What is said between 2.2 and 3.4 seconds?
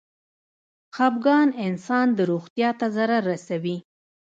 روغتيا ته ضرر